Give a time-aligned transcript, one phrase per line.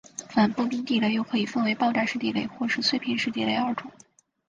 [0.31, 3.91] 反步兵地雷又可以分为爆炸式地雷或是碎片式地雷二种。